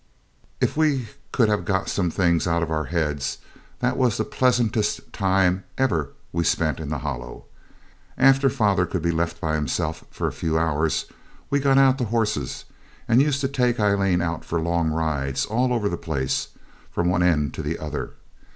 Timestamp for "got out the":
11.59-12.05